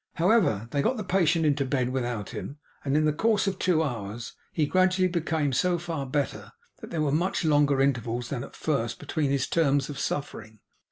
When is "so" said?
5.53-5.77